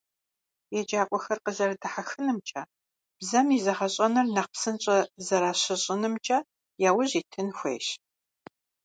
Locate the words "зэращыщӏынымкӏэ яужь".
5.25-7.15